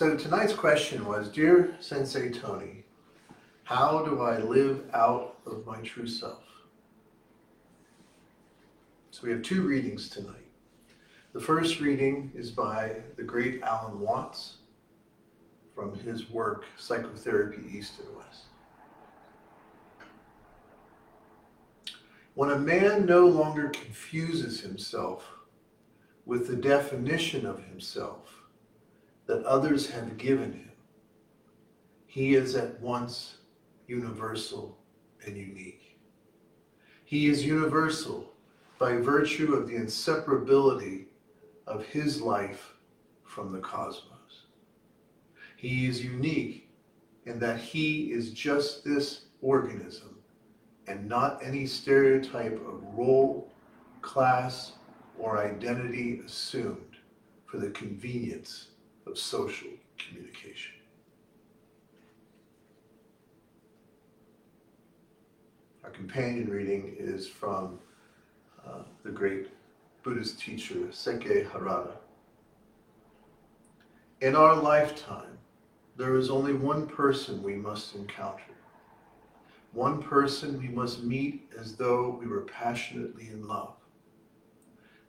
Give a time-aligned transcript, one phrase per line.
[0.00, 2.84] So tonight's question was Dear Sensei Tony,
[3.64, 6.42] how do I live out of my true self?
[9.10, 10.46] So we have two readings tonight.
[11.34, 14.54] The first reading is by the great Alan Watts
[15.74, 18.44] from his work, Psychotherapy East and West.
[22.32, 25.30] When a man no longer confuses himself
[26.24, 28.39] with the definition of himself
[29.30, 30.72] that others have given him,
[32.08, 33.36] he is at once
[33.86, 34.76] universal
[35.24, 35.96] and unique.
[37.04, 38.32] He is universal
[38.80, 41.04] by virtue of the inseparability
[41.68, 42.72] of his life
[43.22, 44.46] from the cosmos.
[45.56, 46.68] He is unique
[47.24, 50.16] in that he is just this organism
[50.88, 53.48] and not any stereotype of role,
[54.02, 54.72] class,
[55.20, 56.96] or identity assumed
[57.46, 58.69] for the convenience
[59.10, 60.72] of social communication.
[65.84, 67.78] Our companion reading is from
[68.66, 69.48] uh, the great
[70.02, 71.96] Buddhist teacher Sekkei Harada.
[74.20, 75.38] In our lifetime,
[75.96, 78.42] there is only one person we must encounter.
[79.72, 83.74] One person we must meet as though we were passionately in love.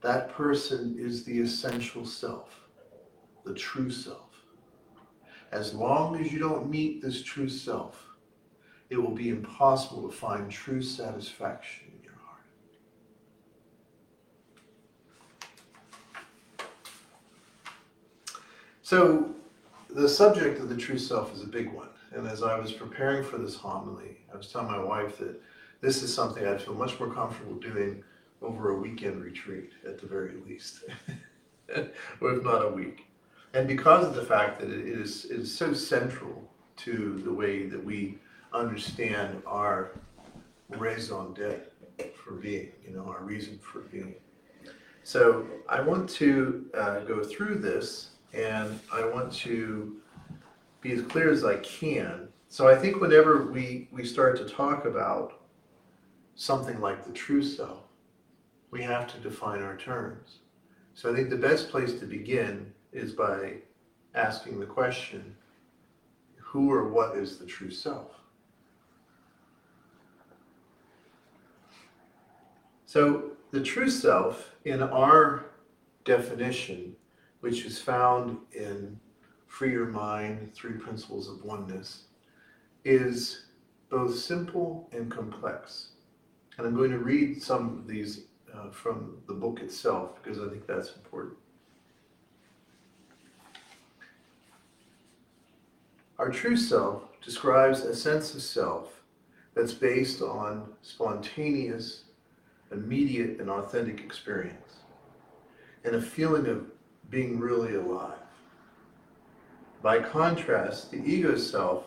[0.01, 2.61] That person is the essential self,
[3.43, 4.31] the true self.
[5.51, 8.07] As long as you don't meet this true self,
[8.89, 12.43] it will be impossible to find true satisfaction in your heart.
[18.81, 19.33] So,
[19.89, 21.89] the subject of the true self is a big one.
[22.13, 25.41] And as I was preparing for this homily, I was telling my wife that
[25.81, 28.03] this is something I'd feel much more comfortable doing
[28.41, 30.83] over a weekend retreat at the very least,
[32.21, 33.05] or if not a week.
[33.53, 37.65] And because of the fact that it is, it is so central to the way
[37.65, 38.17] that we
[38.53, 39.91] understand our
[40.69, 44.15] raison d'etre for being, you know, our reason for being.
[45.03, 49.97] So I want to uh, go through this and I want to
[50.79, 52.29] be as clear as I can.
[52.47, 55.41] So I think whenever we, we start to talk about
[56.35, 57.83] something like the true self,
[58.71, 60.39] we have to define our terms.
[60.93, 63.55] So I think the best place to begin is by
[64.15, 65.35] asking the question,
[66.37, 68.11] who or what is the true self?
[72.85, 75.45] So the true self in our
[76.03, 76.95] definition,
[77.39, 78.99] which is found in
[79.47, 82.03] Free Your Mind, Three Principles of Oneness,
[82.83, 83.45] is
[83.89, 85.89] both simple and complex.
[86.57, 90.49] And I'm going to read some of these uh, from the book itself because I
[90.49, 91.37] think that's important.
[96.21, 99.01] Our true self describes a sense of self
[99.55, 102.03] that's based on spontaneous,
[102.71, 104.81] immediate, and authentic experience,
[105.83, 106.67] and a feeling of
[107.09, 108.19] being really alive.
[109.81, 111.85] By contrast, the ego self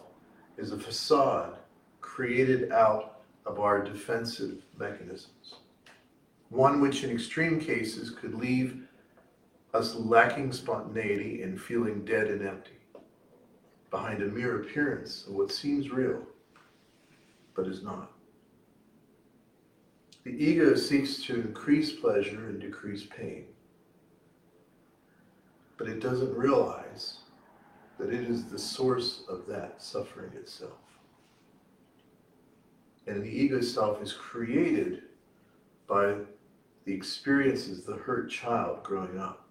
[0.59, 1.55] is a facade
[2.01, 5.61] created out of our defensive mechanisms
[6.49, 8.83] one which in extreme cases could leave
[9.75, 12.74] us lacking spontaneity and feeling dead and empty
[13.95, 16.21] behind a mere appearance of what seems real
[17.55, 18.11] but is not.
[20.25, 23.45] The ego seeks to increase pleasure and decrease pain,
[25.79, 27.19] but it doesn't realize
[28.01, 30.73] that it is the source of that suffering itself.
[33.07, 35.03] And the ego self is created
[35.87, 36.17] by
[36.85, 39.44] the experiences the hurt child growing up.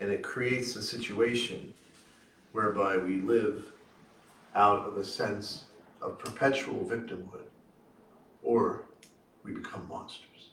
[0.00, 1.74] And it creates a situation
[2.52, 3.66] whereby we live
[4.54, 5.64] out of a sense
[6.00, 7.46] of perpetual victimhood
[8.42, 8.82] or
[9.44, 10.50] we become monsters.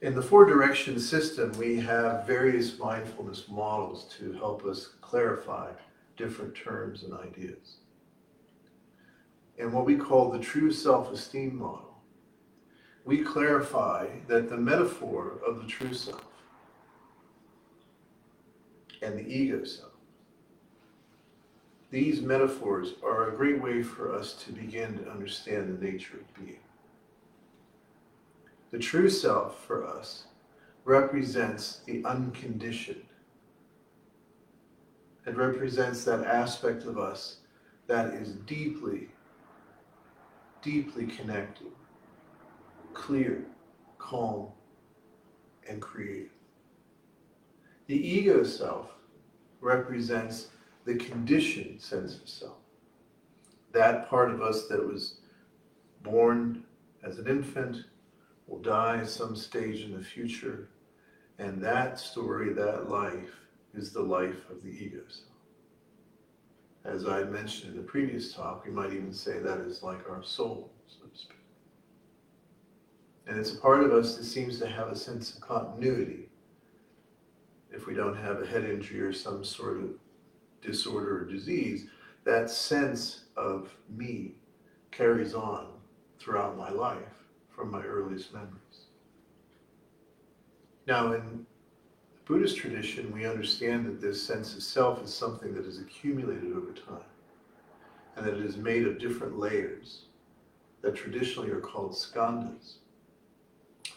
[0.00, 5.70] In the four direction system, we have various mindfulness models to help us clarify
[6.16, 7.76] different terms and ideas
[9.58, 11.91] And what we call the true self esteem model,
[13.04, 16.24] we clarify that the metaphor of the true self
[19.00, 19.90] and the ego self,
[21.90, 26.34] these metaphors are a great way for us to begin to understand the nature of
[26.34, 26.60] being.
[28.70, 30.24] The true self for us
[30.84, 33.04] represents the unconditioned.
[35.26, 37.36] It represents that aspect of us
[37.86, 39.08] that is deeply
[40.62, 41.72] deeply connected,
[42.94, 43.44] clear,
[43.98, 44.48] calm,
[45.68, 46.30] and creative.
[47.86, 48.88] The ego self
[49.60, 50.48] represents
[50.84, 52.56] the conditioned sense of self.
[53.72, 55.16] That part of us that was
[56.02, 56.64] born
[57.04, 57.84] as an infant
[58.46, 60.68] will die at some stage in the future.
[61.38, 63.30] And that story, that life,
[63.74, 65.28] is the life of the ego self.
[66.84, 70.22] As I mentioned in the previous talk, we might even say that is like our
[70.22, 70.70] soul.
[73.26, 76.28] And it's a part of us that seems to have a sense of continuity
[77.72, 79.90] if we don't have a head injury or some sort of
[80.60, 81.86] disorder or disease,
[82.24, 84.34] that sense of me
[84.90, 85.68] carries on
[86.20, 86.98] throughout my life
[87.48, 88.86] from my earliest memories.
[90.86, 91.46] Now, in
[92.24, 96.72] Buddhist tradition, we understand that this sense of self is something that is accumulated over
[96.72, 97.08] time
[98.16, 100.04] and that it is made of different layers
[100.82, 102.74] that traditionally are called skandhas.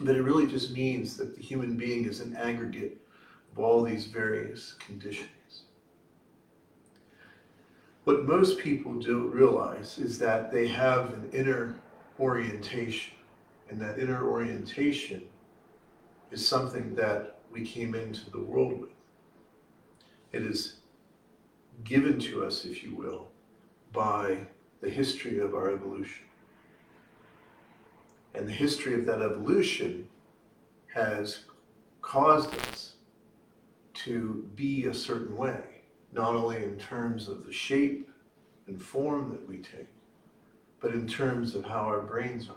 [0.00, 2.98] But it really just means that the human being is an aggregate
[3.52, 5.30] of all these various conditions.
[8.04, 11.76] What most people don't realize is that they have an inner
[12.20, 13.14] orientation,
[13.68, 15.22] and that inner orientation
[16.30, 18.90] is something that we came into the world with.
[20.32, 20.76] It is
[21.84, 23.28] given to us, if you will,
[23.92, 24.38] by
[24.82, 26.25] the history of our evolution.
[28.36, 30.08] And the history of that evolution
[30.94, 31.40] has
[32.02, 32.92] caused us
[33.94, 35.62] to be a certain way,
[36.12, 38.10] not only in terms of the shape
[38.66, 39.88] and form that we take,
[40.80, 42.54] but in terms of how our brains are.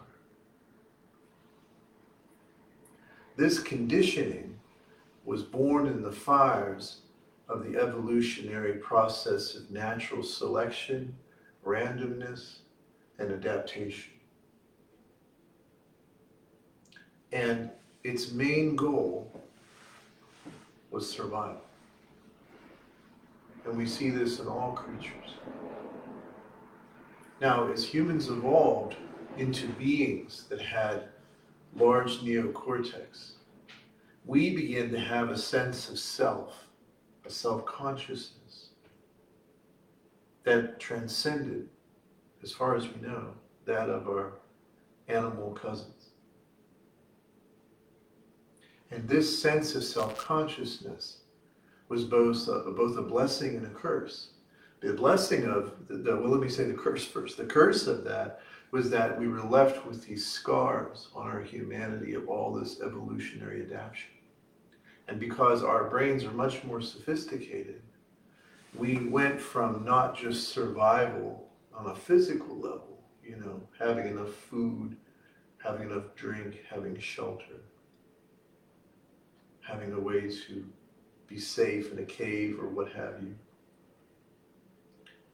[3.37, 4.59] This conditioning
[5.23, 7.01] was born in the fires
[7.47, 11.15] of the evolutionary process of natural selection,
[11.65, 12.57] randomness,
[13.17, 14.18] and adaptation.
[17.31, 17.69] And
[18.03, 19.31] its main goal
[20.91, 21.61] was survival.
[23.65, 25.35] And we see this in all creatures.
[27.41, 28.95] Now, as humans evolved
[29.37, 31.09] into beings that had
[31.75, 33.31] large neocortex,
[34.25, 36.65] we begin to have a sense of self,
[37.25, 38.69] a self consciousness
[40.43, 41.69] that transcended,
[42.43, 43.33] as far as we know,
[43.65, 44.33] that of our
[45.07, 45.98] animal cousins.
[48.91, 51.17] And this sense of self consciousness
[51.89, 54.29] was both a, both a blessing and a curse.
[54.81, 57.37] The blessing of, the, the, well, let me say the curse first.
[57.37, 58.41] The curse of that
[58.71, 63.61] was that we were left with these scars on our humanity of all this evolutionary
[63.61, 64.11] adaptation.
[65.07, 67.81] And because our brains are much more sophisticated,
[68.75, 74.95] we went from not just survival on a physical level, you know, having enough food,
[75.63, 77.63] having enough drink, having shelter,
[79.69, 80.65] having a way to
[81.27, 83.35] be safe in a cave or what have you.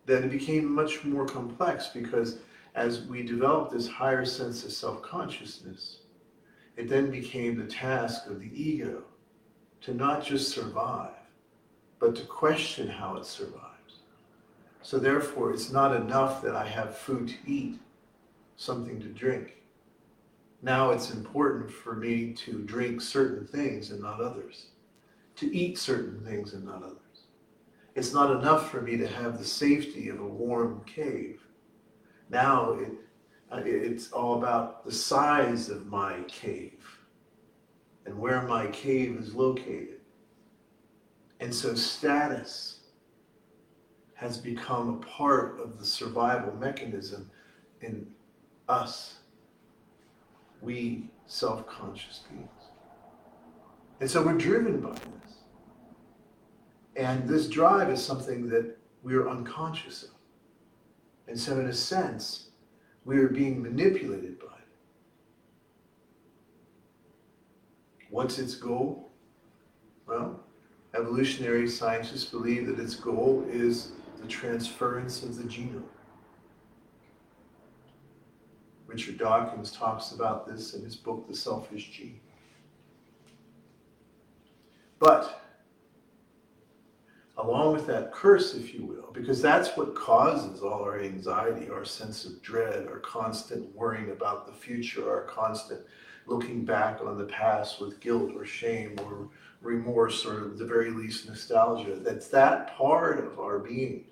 [0.05, 2.39] Then it became much more complex because
[2.75, 5.99] as we developed this higher sense of self consciousness,
[6.75, 9.03] it then became the task of the ego
[9.81, 11.11] to not just survive,
[11.99, 13.99] but to question how it survives.
[14.81, 17.79] So, therefore, it's not enough that I have food to eat,
[18.57, 19.55] something to drink.
[20.65, 24.69] Now it's important for me to drink certain things and not others,
[25.35, 27.27] to eat certain things and not others.
[27.93, 31.39] It's not enough for me to have the safety of a warm cave.
[32.31, 32.93] Now it,
[33.51, 36.83] uh, it's all about the size of my cave
[38.07, 39.99] and where my cave is located.
[41.41, 42.79] And so status
[44.15, 47.29] has become a part of the survival mechanism
[47.81, 48.07] in
[48.67, 49.19] us
[50.65, 52.49] we self conscious beings.
[54.01, 55.35] And so we're driven by this.
[56.97, 60.09] And this drive is something that we are unconscious of.
[61.27, 62.49] And so, in a sense,
[63.05, 64.51] we are being manipulated by it.
[68.09, 69.11] What's its goal?
[70.07, 70.39] Well,
[70.95, 73.91] evolutionary scientists believe that its goal is
[74.21, 75.83] the transference of the genome.
[78.95, 82.21] Richard Dawkins talks about this in his book, The Selfish Gene.
[84.99, 85.41] But
[87.37, 91.83] along with that curse, if you will, because that's what causes all our anxiety, our
[91.83, 95.81] sense of dread, our constant worrying about the future, our constant
[96.25, 99.27] looking back on the past with guilt or shame or
[99.61, 101.97] remorse or at the very least nostalgia.
[101.97, 104.05] That's that part of our being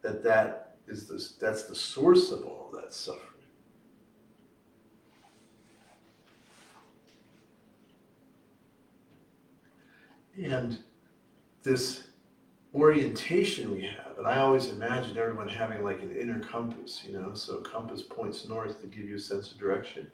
[0.00, 3.33] that that is the, that's the source of all that suffering.
[10.42, 10.78] And
[11.62, 12.04] this
[12.74, 17.34] orientation we have, and I always imagine everyone having like an inner compass, you know,
[17.34, 20.10] so compass points north to give you a sense of direction.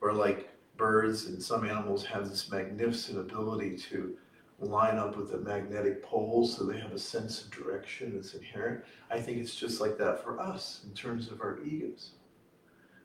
[0.00, 4.16] Or like birds and some animals have this magnificent ability to
[4.58, 8.84] line up with the magnetic poles so they have a sense of direction that's inherent.
[9.10, 12.12] I think it's just like that for us in terms of our egos.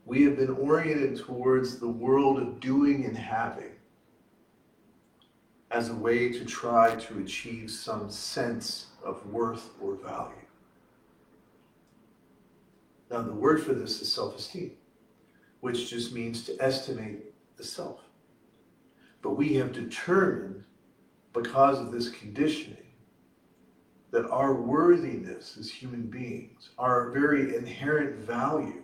[0.06, 3.72] We have been oriented towards the world of doing and having
[5.72, 10.36] as a way to try to achieve some sense of worth or value.
[13.10, 14.72] Now, the word for this is self esteem,
[15.62, 18.02] which just means to estimate the self.
[19.22, 20.64] But we have determined,
[21.34, 22.78] because of this conditioning,
[24.12, 28.84] that our worthiness as human beings, our very inherent value,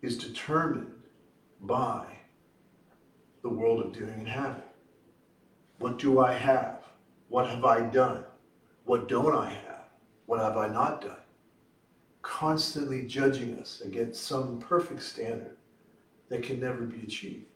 [0.00, 0.92] is determined
[1.60, 2.04] by
[3.42, 4.62] the world of doing and having.
[5.82, 6.84] What do I have?
[7.28, 8.22] What have I done?
[8.84, 9.88] What don't I have?
[10.26, 11.16] What have I not done?
[12.22, 15.56] Constantly judging us against some perfect standard
[16.28, 17.46] that can never be achieved.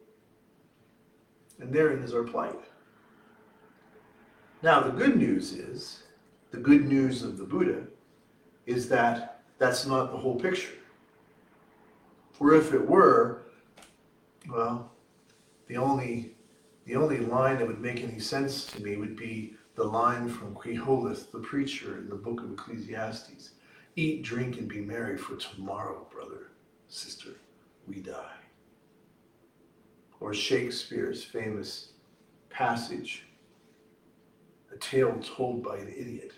[1.60, 2.58] And therein is our plight.
[4.60, 6.02] Now, the good news is,
[6.50, 7.84] the good news of the Buddha
[8.66, 10.74] is that that's not the whole picture.
[12.32, 13.42] For if it were,
[14.48, 14.90] well,
[15.68, 16.35] the only
[16.86, 20.54] the only line that would make any sense to me would be the line from
[20.54, 23.50] Qoheleth, the preacher, in the book of Ecclesiastes
[23.98, 26.48] Eat, drink, and be merry, for tomorrow, brother,
[26.86, 27.30] sister,
[27.88, 28.36] we die.
[30.20, 31.92] Or Shakespeare's famous
[32.50, 33.24] passage,
[34.70, 36.32] a tale told by an idiot,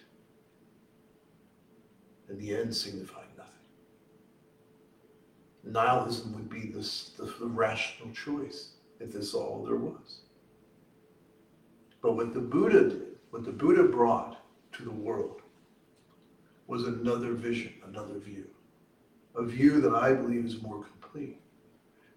[2.29, 3.53] and the end signifying nothing.
[5.65, 10.21] Nihilism would be this, the, the rational choice if this all there was.
[12.03, 14.39] But what the Buddha did, what the Buddha brought
[14.73, 15.43] to the world,
[16.67, 18.47] was another vision, another view.
[19.35, 21.41] A view that I believe is more complete.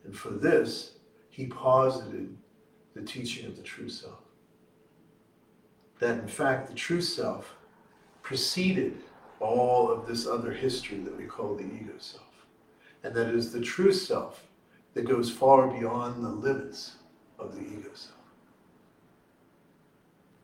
[0.04, 0.94] And for this,
[1.30, 2.36] he posited
[2.94, 4.20] the teaching of the true self.
[6.00, 7.56] That in fact, the true self
[8.22, 8.98] preceded
[9.40, 12.24] all of this other history that we call the ego self.
[13.04, 14.48] And that it is the true self
[14.94, 16.98] that goes far beyond the limits
[17.40, 18.21] of the ego self.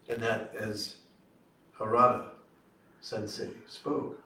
[0.09, 0.95] And that, as
[1.77, 2.29] Harada
[3.01, 4.21] sensei spoke,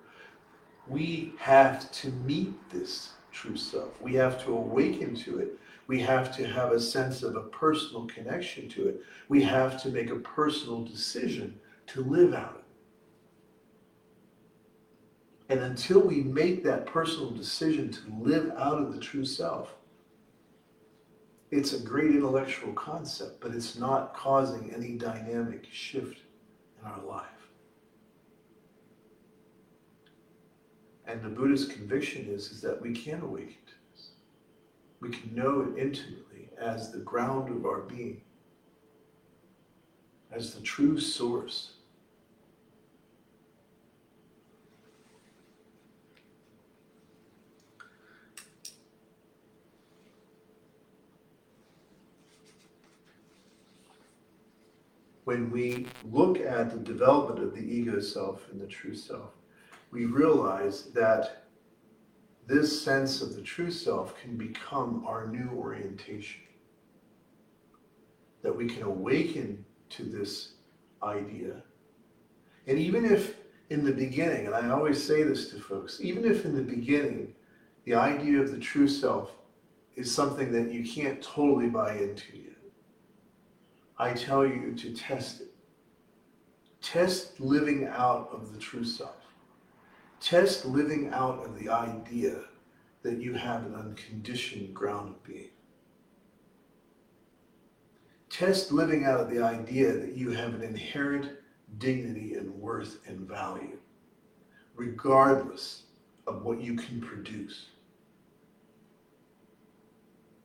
[0.87, 4.01] we have to meet this true self.
[4.01, 5.57] We have to awaken to it.
[5.87, 9.01] We have to have a sense of a personal connection to it.
[9.29, 12.61] We have to make a personal decision to live out it.
[15.51, 19.75] And until we make that personal decision to live out of the true self,
[21.51, 26.21] it's a great intellectual concept, but it's not causing any dynamic shift
[26.79, 27.27] in our life.
[31.05, 34.11] And the Buddha's conviction is, is that we can awaken to this.
[35.01, 38.21] We can know it intimately as the ground of our being,
[40.31, 41.73] as the true source
[55.31, 59.29] when we look at the development of the ego self and the true self,
[59.89, 61.45] we realize that
[62.47, 66.41] this sense of the true self can become our new orientation.
[68.41, 70.55] That we can awaken to this
[71.01, 71.63] idea.
[72.67, 73.37] And even if
[73.69, 77.33] in the beginning, and I always say this to folks, even if in the beginning
[77.85, 79.31] the idea of the true self
[79.95, 82.50] is something that you can't totally buy into yet
[84.01, 85.53] I tell you to test it.
[86.81, 89.27] Test living out of the true self.
[90.19, 92.39] Test living out of the idea
[93.03, 95.51] that you have an unconditioned ground of being.
[98.27, 101.33] Test living out of the idea that you have an inherent
[101.77, 103.77] dignity and worth and value,
[104.75, 105.83] regardless
[106.25, 107.67] of what you can produce,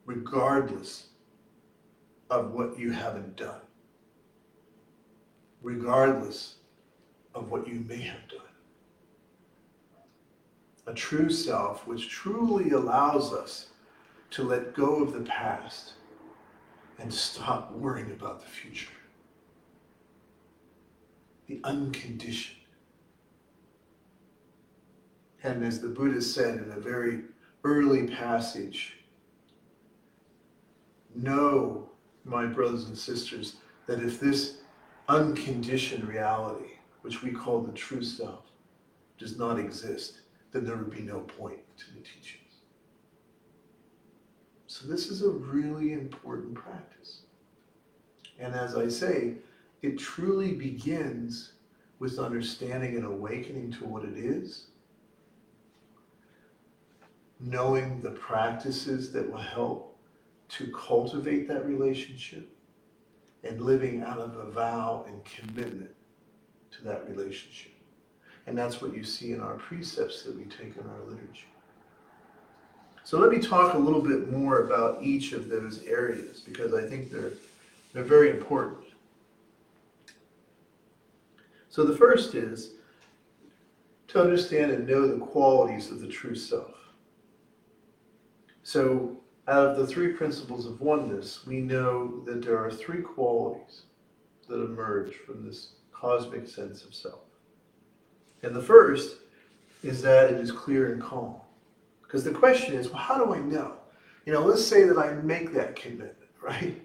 [0.05, 1.06] regardless
[2.29, 3.61] of what you haven't done,
[5.61, 6.55] regardless
[7.33, 8.41] of what you may have done.
[10.87, 13.67] A true self which truly allows us
[14.31, 15.93] to let go of the past
[16.99, 18.87] and stop worrying about the future.
[21.47, 22.57] The unconditioned.
[25.43, 27.21] And as the Buddha said in a very
[27.63, 28.97] early passage,
[31.15, 31.89] know
[32.27, 33.57] my brothers and sisters,
[33.87, 34.57] that if this
[35.07, 38.43] unconditioned reality, which we call the true self,
[39.17, 42.43] does not exist, then there would be no point to the teachings.
[44.67, 47.21] So this is a really important practice.
[48.39, 49.35] And as I say,
[49.81, 51.53] it truly begins
[51.99, 54.67] with understanding and awakening to what it is,
[57.39, 59.86] knowing the practices that will help
[60.49, 62.49] to cultivate that relationship,
[63.43, 65.91] and living out of a vow and commitment
[66.71, 67.71] to that relationship.
[68.45, 71.45] And that's what you see in our precepts that we take in our liturgy.
[73.03, 76.85] So let me talk a little bit more about each of those areas because I
[76.85, 77.31] think they're,
[77.93, 78.85] they're very important.
[81.69, 82.71] So the first is
[84.09, 86.73] to understand and know the qualities of the true self.
[88.63, 93.83] So out of the three principles of oneness, we know that there are three qualities
[94.49, 97.21] that emerge from this cosmic sense of self.
[98.43, 99.17] And the first
[99.83, 101.35] is that it is clear and calm.
[102.01, 103.73] Because the question is, well, how do I know?
[104.25, 106.81] You know, let's say that I make that commitment, right?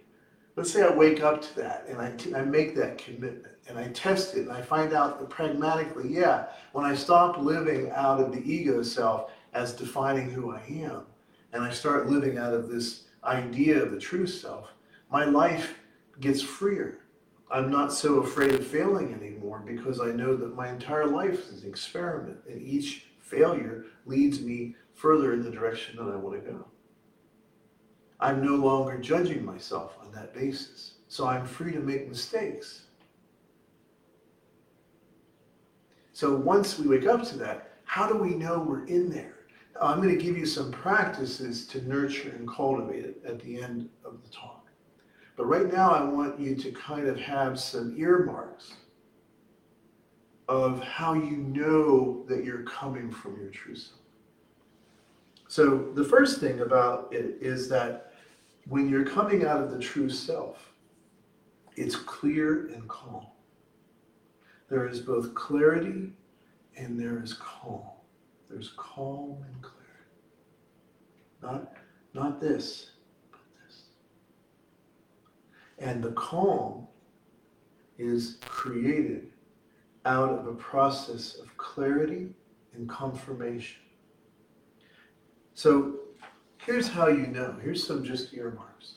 [0.54, 3.78] Let's say I wake up to that and I, t- I make that commitment and
[3.78, 8.20] I test it and I find out that pragmatically, yeah, when I stop living out
[8.20, 11.06] of the ego self as defining who I am
[11.52, 14.72] and I start living out of this idea of the true self,
[15.10, 15.78] my life
[16.20, 16.98] gets freer.
[17.50, 21.62] I'm not so afraid of failing anymore because I know that my entire life is
[21.62, 26.50] an experiment and each failure leads me further in the direction that I want to
[26.50, 26.66] go.
[28.20, 30.94] I'm no longer judging myself on that basis.
[31.08, 32.86] So I'm free to make mistakes.
[36.14, 39.34] So once we wake up to that, how do we know we're in there?
[39.80, 43.88] I'm going to give you some practices to nurture and cultivate it at the end
[44.04, 44.66] of the talk.
[45.36, 48.74] But right now, I want you to kind of have some earmarks
[50.48, 54.00] of how you know that you're coming from your true self.
[55.48, 58.12] So the first thing about it is that
[58.68, 60.72] when you're coming out of the true self,
[61.76, 63.26] it's clear and calm.
[64.68, 66.12] There is both clarity
[66.76, 67.82] and there is calm.
[68.52, 69.78] There's calm and clarity.
[71.42, 71.72] Not,
[72.12, 72.90] not this,
[73.30, 73.84] but this.
[75.78, 76.86] And the calm
[77.98, 79.28] is created
[80.04, 82.28] out of a process of clarity
[82.74, 83.80] and confirmation.
[85.54, 85.94] So
[86.58, 87.56] here's how you know.
[87.62, 88.96] Here's some just earmarks.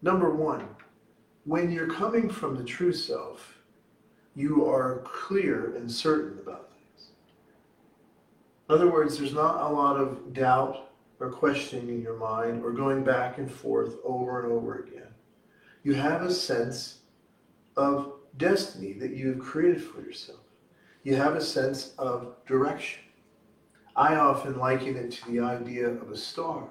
[0.00, 0.68] Number one,
[1.44, 3.58] when you're coming from the true self,
[4.36, 6.67] you are clear and certain about.
[8.68, 12.70] In other words, there's not a lot of doubt or questioning in your mind or
[12.70, 15.08] going back and forth over and over again.
[15.82, 16.98] You have a sense
[17.76, 20.40] of destiny that you've created for yourself.
[21.02, 23.02] You have a sense of direction.
[23.96, 26.68] I often liken it to the idea of a star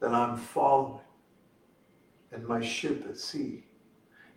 [0.00, 1.00] that I'm following
[2.32, 3.64] and my ship at sea.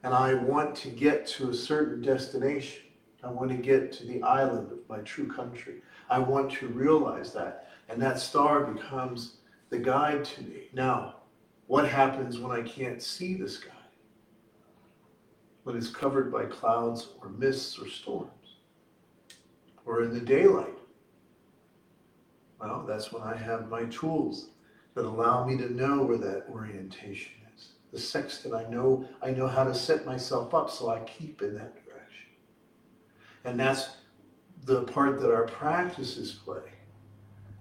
[0.04, 2.84] And I want to get to a certain destination.
[3.24, 5.76] I want to get to the island of my true country.
[6.14, 7.70] I want to realize that.
[7.90, 9.38] And that star becomes
[9.72, 10.70] the guide to me.
[10.72, 11.16] Now,
[11.66, 13.72] what happens when I can't see the sky?
[15.64, 18.30] When it's covered by clouds or mists or storms?
[19.88, 20.78] Or in the daylight?
[22.60, 24.50] Well, that's when I have my tools
[24.94, 27.70] that allow me to know where that orientation is.
[27.92, 31.56] The sextant, I know, I know how to set myself up so I keep in
[31.56, 32.28] that direction.
[33.46, 34.03] And that's
[34.66, 36.62] the part that our practices play.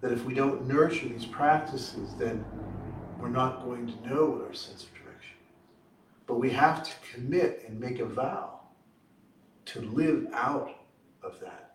[0.01, 2.45] That if we don't nurture these practices, then
[3.21, 5.55] we're not going to know what our sense of direction is.
[6.27, 8.61] But we have to commit and make a vow
[9.67, 10.81] to live out
[11.23, 11.75] of that.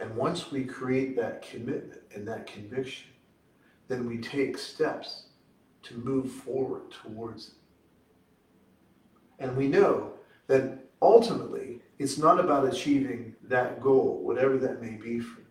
[0.00, 3.08] And once we create that commitment and that conviction,
[3.88, 5.26] then we take steps
[5.84, 7.54] to move forward towards it.
[9.38, 10.12] And we know
[10.48, 15.46] that ultimately, it's not about achieving that goal, whatever that may be for me.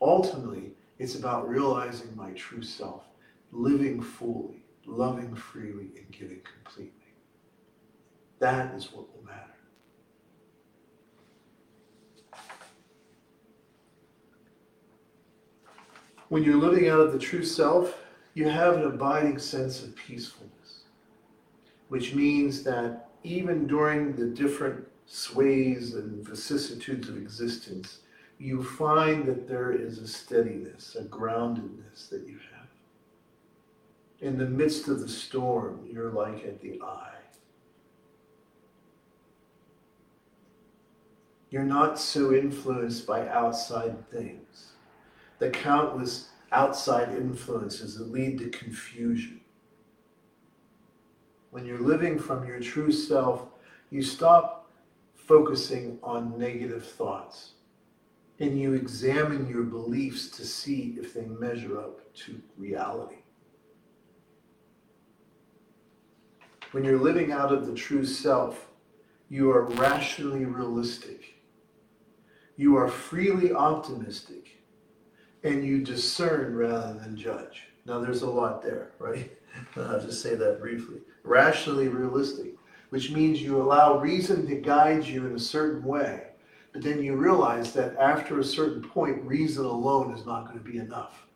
[0.00, 3.04] Ultimately, it's about realizing my true self,
[3.52, 6.92] living fully, loving freely, and giving completely.
[8.38, 9.44] That is what will matter.
[16.28, 18.02] When you're living out of the true self,
[18.34, 20.82] you have an abiding sense of peacefulness,
[21.88, 28.00] which means that even during the different sways and vicissitudes of existence,
[28.38, 32.68] you find that there is a steadiness, a groundedness that you have.
[34.20, 37.14] In the midst of the storm, you're like at the eye.
[41.50, 44.72] You're not so influenced by outside things,
[45.38, 49.40] the countless outside influences that lead to confusion.
[51.50, 53.46] When you're living from your true self,
[53.90, 54.57] you stop
[55.28, 57.52] focusing on negative thoughts
[58.40, 63.18] and you examine your beliefs to see if they measure up to reality.
[66.72, 68.68] When you're living out of the true self,
[69.28, 71.34] you are rationally realistic.
[72.56, 74.58] You are freely optimistic
[75.44, 77.64] and you discern rather than judge.
[77.84, 79.30] Now, there's a lot there, right?
[79.76, 81.00] I'll just say that briefly.
[81.22, 82.57] Rationally realistic,
[82.90, 86.28] which means you allow reason to guide you in a certain way,
[86.72, 90.64] but then you realize that after a certain point, reason alone is not going to
[90.64, 91.26] be enough.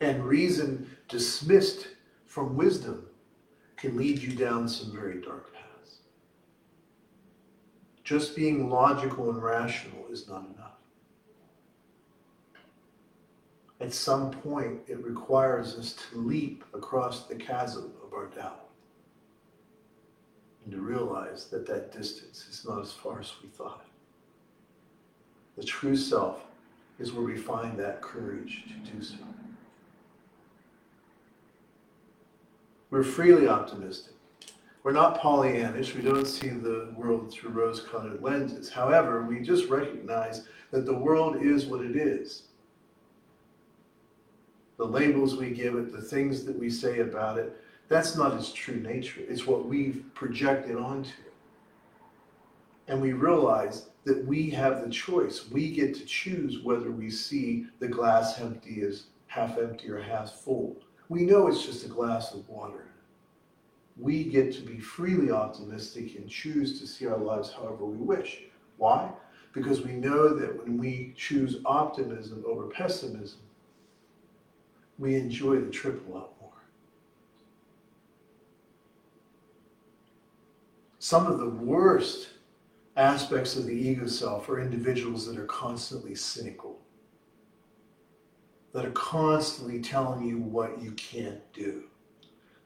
[0.00, 1.88] And reason dismissed
[2.26, 3.06] from wisdom
[3.76, 5.98] can lead you down some very dark paths.
[8.04, 10.72] Just being logical and rational is not enough.
[13.80, 18.65] At some point, it requires us to leap across the chasm of our doubt
[20.66, 23.86] and to realize that that distance is not as far as we thought.
[25.56, 26.40] The true self
[26.98, 29.14] is where we find that courage to do so.
[32.90, 34.12] We're freely optimistic.
[34.82, 35.94] We're not Pollyannish.
[35.94, 38.68] We don't see the world through rose colored lenses.
[38.68, 42.44] However, we just recognize that the world is what it is.
[44.78, 47.56] The labels we give it, the things that we say about it,
[47.88, 49.20] that's not its true nature.
[49.28, 51.10] It's what we've projected onto.
[52.88, 55.50] And we realize that we have the choice.
[55.50, 60.30] We get to choose whether we see the glass empty as half empty or half
[60.30, 60.76] full.
[61.08, 62.86] We know it's just a glass of water.
[63.96, 68.42] We get to be freely optimistic and choose to see our lives however we wish.
[68.76, 69.10] Why?
[69.52, 73.38] Because we know that when we choose optimism over pessimism,
[74.98, 76.50] we enjoy the triple a lot more.
[81.06, 82.30] Some of the worst
[82.96, 86.80] aspects of the ego self are individuals that are constantly cynical
[88.72, 91.84] that are constantly telling you what you can't do,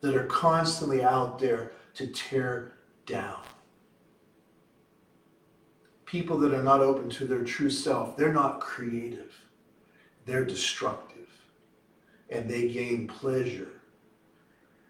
[0.01, 3.43] that are constantly out there to tear down.
[6.07, 9.39] People that are not open to their true self, they're not creative,
[10.25, 11.29] they're destructive,
[12.31, 13.83] and they gain pleasure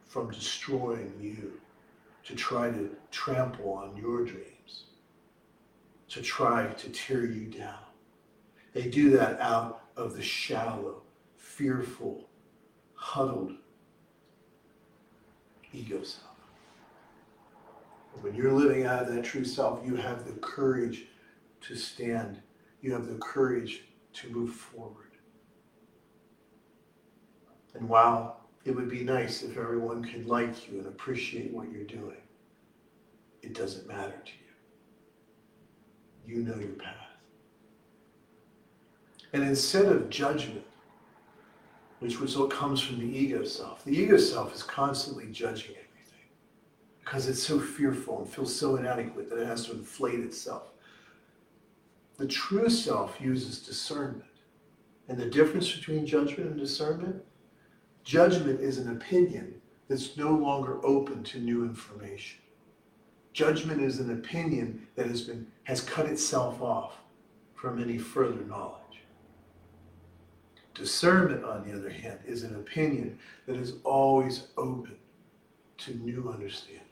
[0.07, 1.60] from destroying you
[2.31, 4.85] to try to trample on your dreams,
[6.09, 7.83] to try to tear you down.
[8.73, 11.03] They do that out of the shallow
[11.37, 12.29] fearful,
[12.95, 13.55] huddled
[15.73, 16.27] ego self.
[18.21, 21.07] When you're living out of that true self, you have the courage
[21.63, 22.41] to stand.
[22.81, 23.83] You have the courage
[24.15, 25.11] to move forward.
[27.75, 31.85] And while it would be nice if everyone could like you and appreciate what you're
[31.85, 32.20] doing,
[33.43, 34.33] it doesn't matter to
[36.27, 36.37] you.
[36.37, 36.95] You know your path.
[39.33, 40.65] And instead of judgment,
[42.01, 43.85] which was what comes from the ego self.
[43.85, 46.27] The ego self is constantly judging everything
[46.99, 50.73] because it's so fearful and feels so inadequate that it has to inflate itself.
[52.17, 54.25] The true self uses discernment.
[55.09, 57.23] And the difference between judgment and discernment?
[58.05, 62.41] Judgment is an opinion that's no longer open to new information.
[63.33, 66.97] Judgment is an opinion that has been has cut itself off
[67.55, 68.81] from any further knowledge.
[70.75, 74.97] Discernment, on the other hand, is an opinion that is always open
[75.79, 76.83] to new understanding,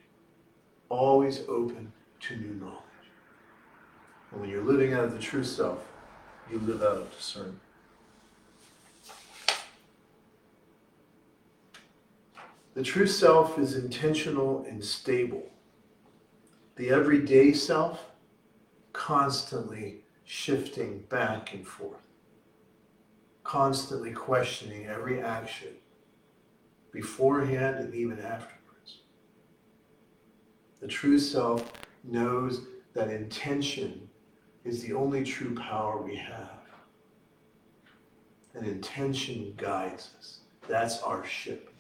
[0.88, 2.83] always open to new knowledge.
[4.31, 5.87] And when you're living out of the true self,
[6.51, 7.61] you live out of discernment.
[12.74, 15.51] The true self is intentional and stable.
[16.79, 18.07] The everyday self,
[18.93, 22.09] constantly shifting back and forth
[23.49, 25.71] constantly questioning every action
[26.93, 28.99] beforehand and even afterwards.
[30.83, 31.73] The true self
[32.05, 34.07] knows that intention
[34.67, 36.61] is the only true power we have.
[38.53, 40.41] And intention guides us.
[40.69, 41.73] That's our ship.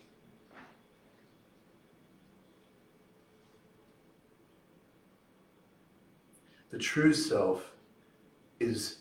[6.70, 7.72] The true self
[8.60, 8.98] is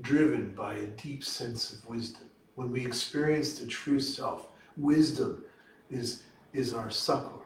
[0.00, 2.28] driven by a deep sense of wisdom.
[2.54, 5.44] When we experience the true self, wisdom
[5.90, 7.40] is, is our succor.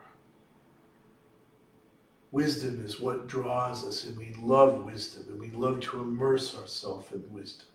[2.31, 7.11] Wisdom is what draws us, and we love wisdom, and we love to immerse ourselves
[7.13, 7.67] in wisdom.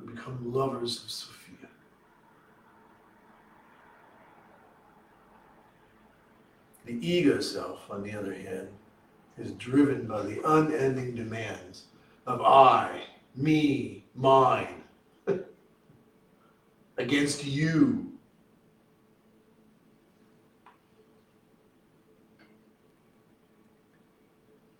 [0.00, 1.68] We become lovers of Sophia.
[6.84, 8.68] The ego self, on the other hand,
[9.40, 11.84] is driven by the unending demands
[12.26, 14.82] of I, me, mine,
[16.98, 18.10] against you,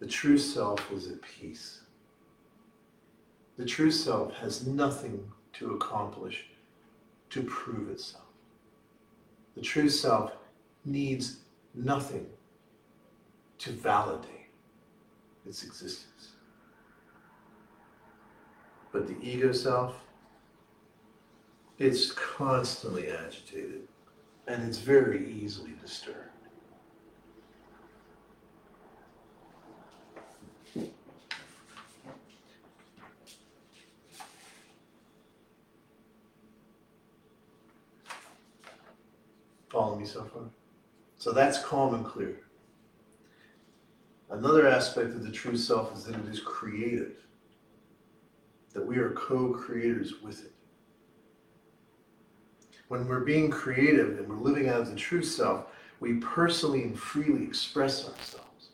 [0.01, 1.83] The true self is at peace.
[3.59, 6.47] The true self has nothing to accomplish
[7.29, 8.25] to prove itself.
[9.55, 10.33] The true self
[10.87, 11.41] needs
[11.75, 12.27] nothing
[13.59, 14.40] to validate
[15.47, 16.33] its existence.
[18.93, 19.97] But the ego self,
[21.79, 23.89] it's constantly agitated
[24.47, 26.31] and it's very easily disturbed.
[39.71, 40.43] Follow me so far?
[41.17, 42.41] So that's calm and clear.
[44.31, 47.17] Another aspect of the true self is that it is creative,
[48.73, 50.53] that we are co creators with it.
[52.89, 55.67] When we're being creative and we're living out of the true self,
[55.99, 58.71] we personally and freely express ourselves.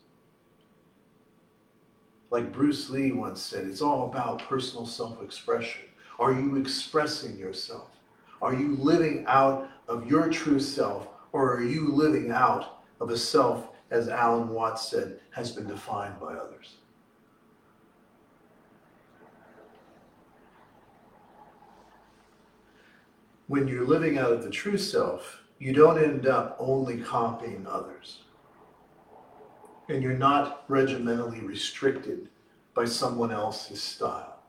[2.31, 5.83] Like Bruce Lee once said, it's all about personal self expression.
[6.19, 7.91] Are you expressing yourself?
[8.43, 13.17] Are you living out of your true self, or are you living out of a
[13.17, 16.77] self, as Alan Watts said, has been defined by others?
[23.49, 28.23] When you're living out of the true self, you don't end up only copying others.
[29.89, 32.29] And you're not regimentally restricted
[32.75, 34.41] by someone else's style.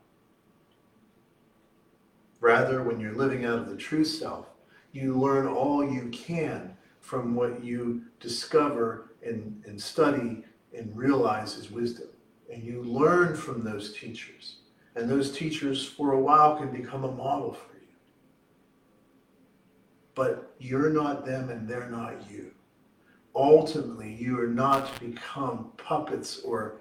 [2.39, 4.47] Rather, when you're living out of the true self,
[4.91, 10.43] you learn all you can from what you discover and, and study
[10.75, 12.07] and realize is wisdom.
[12.51, 14.57] And you learn from those teachers.
[14.95, 17.87] And those teachers, for a while, can become a model for you.
[20.15, 22.51] But you're not them and they're not you.
[23.35, 26.77] Ultimately, you are not to become puppets or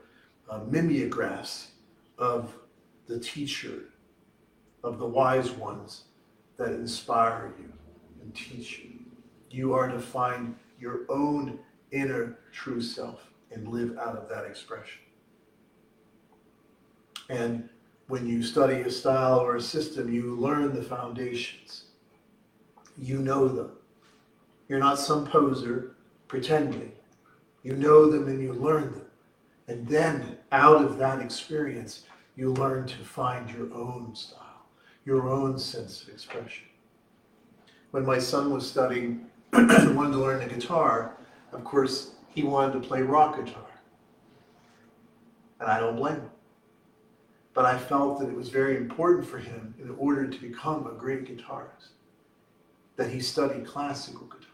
[0.49, 1.73] uh, mimeographs
[2.17, 2.55] of
[3.07, 3.91] the teacher
[4.83, 6.05] of the wise ones
[6.57, 7.71] that inspire you
[8.23, 9.01] and teach you.
[9.51, 11.59] You are to find your own
[11.93, 15.01] inner true self and live out of that expression.
[17.29, 17.69] And
[18.09, 21.85] when you study a style or a system, you learn the foundations.
[22.99, 23.73] You know them.
[24.69, 25.97] You're not some poser
[26.29, 26.93] pretending.
[27.63, 29.07] You know them and you learn them.
[29.69, 32.05] And then out of that experience,
[32.37, 34.47] you learn to find your own style
[35.07, 36.67] your own sense of expression.
[37.93, 41.16] When my son was studying, wanted to learn the guitar,
[41.57, 43.65] of course, he wanted to play rock guitar.
[45.59, 46.31] And I don't blame him.
[47.55, 50.93] But I felt that it was very important for him in order to become a
[50.93, 51.89] great guitarist
[52.97, 54.51] that he study classical guitar,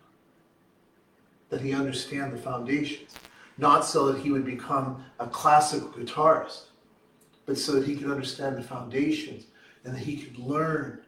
[1.49, 3.11] that he understand the foundations,
[3.59, 6.67] not so that he would become a classical guitarist,
[7.47, 9.47] but so that he could understand the foundations
[9.85, 11.01] and that he could learn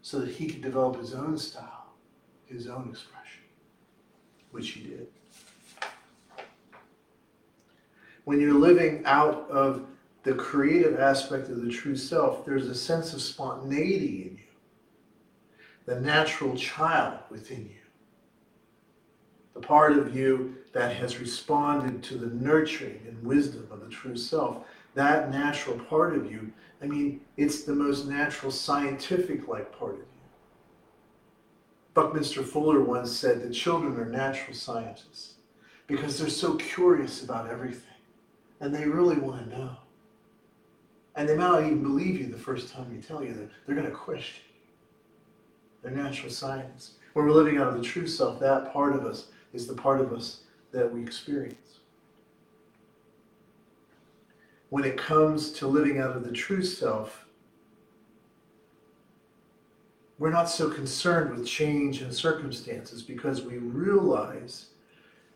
[0.00, 1.92] so that he could develop his own style,
[2.46, 3.42] his own expression,
[4.50, 5.08] which he did.
[8.24, 9.86] When you're living out of
[10.22, 14.44] the creative aspect of the true self, there's a sense of spontaneity in you,
[15.86, 17.80] the natural child within you,
[19.54, 24.16] the part of you that has responded to the nurturing and wisdom of the true
[24.16, 24.64] self.
[24.94, 29.98] That natural part of you I mean, it's the most natural, scientific like part of
[30.00, 30.06] you.
[31.94, 35.34] Buckminster Fuller once said that children are natural scientists
[35.86, 37.91] because they're so curious about everything
[38.62, 39.76] and they really want to know.
[41.14, 43.76] And they might not even believe you the first time you tell you that they're
[43.76, 44.42] going to question.
[45.82, 46.92] They're natural science.
[47.12, 50.00] When we're living out of the true self, that part of us is the part
[50.00, 50.40] of us
[50.72, 51.72] that we experience
[54.72, 57.26] when it comes to living out of the true self,
[60.18, 64.68] we're not so concerned with change and circumstances because we realize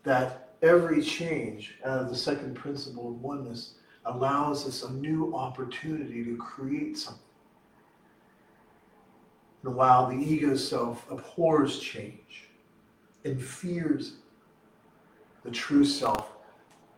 [0.01, 6.23] that every change out of the second principle of oneness allows us a new opportunity
[6.23, 7.21] to create something.
[9.63, 12.49] And while the ego self abhors change
[13.25, 14.13] and fears
[15.43, 16.31] the true self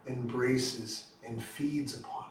[0.08, 2.30] embraces and feeds upon it.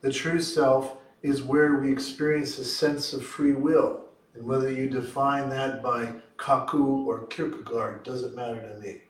[0.00, 4.04] The true self is where we experience a sense of free will.
[4.34, 9.02] And whether you define that by Kaku or Kierkegaard doesn't matter to me.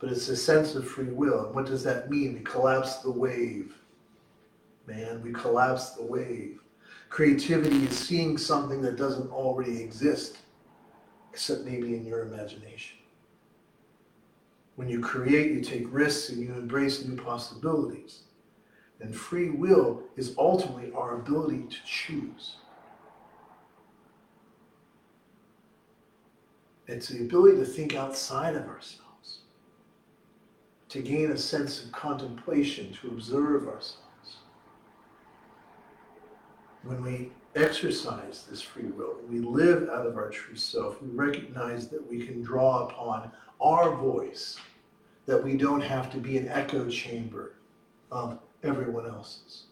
[0.00, 1.46] But it's a sense of free will.
[1.46, 2.34] And what does that mean?
[2.34, 3.74] We collapse the wave.
[4.86, 6.60] Man, we collapse the wave.
[7.10, 10.38] Creativity is seeing something that doesn't already exist,
[11.32, 12.98] except maybe in your imagination.
[14.76, 18.22] When you create, you take risks and you embrace new possibilities.
[19.00, 22.56] And free will is ultimately our ability to choose.
[26.88, 29.40] It's the ability to think outside of ourselves,
[30.88, 34.38] to gain a sense of contemplation, to observe ourselves.
[36.82, 41.88] When we exercise this free will, we live out of our true self, we recognize
[41.88, 43.30] that we can draw upon
[43.60, 44.56] our voice,
[45.26, 47.56] that we don't have to be an echo chamber
[48.10, 49.64] of everyone else's.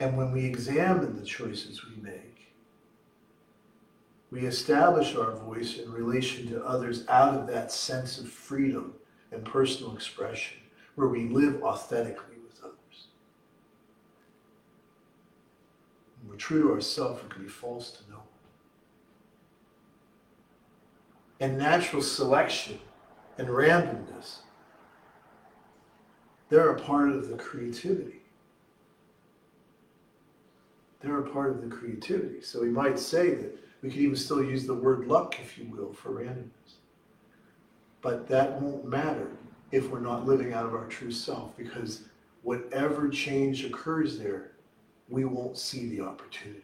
[0.00, 2.52] And when we examine the choices we make,
[4.30, 8.94] we establish our voice in relation to others out of that sense of freedom
[9.30, 10.58] and personal expression,
[10.96, 13.06] where we live authentically with others.
[16.20, 18.26] When we're true to ourselves, we can be false to no one.
[21.40, 22.80] And natural selection
[23.38, 24.38] and randomness
[26.54, 28.20] they're a part of the creativity.
[31.00, 32.42] They're a part of the creativity.
[32.42, 35.64] So we might say that we could even still use the word luck, if you
[35.64, 36.76] will, for randomness.
[38.02, 39.32] But that won't matter
[39.72, 42.02] if we're not living out of our true self, because
[42.42, 44.52] whatever change occurs there,
[45.08, 46.62] we won't see the opportunity.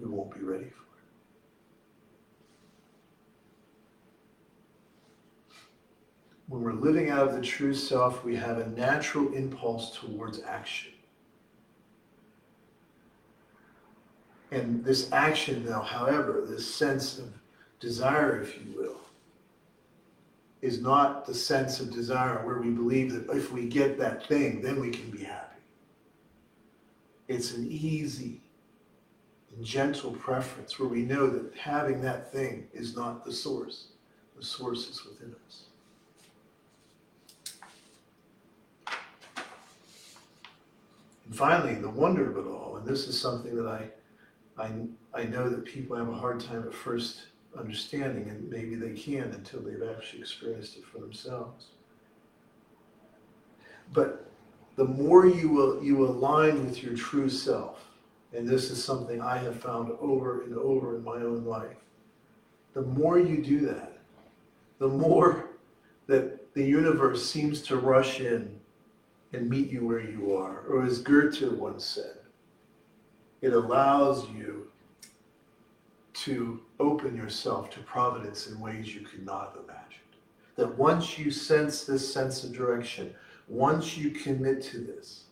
[0.00, 0.90] We won't be ready for it.
[6.50, 10.90] When we're living out of the true self, we have a natural impulse towards action.
[14.50, 17.28] And this action, now, however, this sense of
[17.78, 19.00] desire, if you will,
[20.60, 24.60] is not the sense of desire where we believe that if we get that thing,
[24.60, 25.62] then we can be happy.
[27.28, 28.40] It's an easy
[29.54, 33.86] and gentle preference where we know that having that thing is not the source.
[34.36, 35.69] The source is within us.
[41.30, 43.88] And finally, the wonder of it all, and this is something that I,
[44.60, 44.72] I,
[45.14, 49.30] I know that people have a hard time at first understanding, and maybe they can
[49.30, 51.66] until they've actually experienced it for themselves.
[53.92, 54.28] But
[54.74, 57.78] the more you will, you align with your true self,
[58.32, 61.76] and this is something I have found over and over in my own life,
[62.74, 63.98] the more you do that,
[64.80, 65.50] the more
[66.08, 68.59] that the universe seems to rush in
[69.32, 70.60] and meet you where you are.
[70.68, 72.16] Or as Goethe once said,
[73.40, 74.68] it allows you
[76.12, 80.00] to open yourself to providence in ways you could not have imagined.
[80.56, 83.14] That once you sense this sense of direction,
[83.48, 85.24] once you commit to this,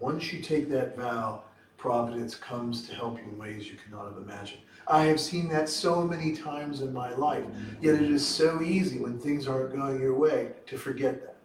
[0.00, 1.42] once you take that vow,
[1.76, 4.62] providence comes to help you in ways you cannot have imagined.
[4.88, 7.44] I have seen that so many times in my life,
[7.80, 11.36] yet it is so easy when things aren't going your way to forget that.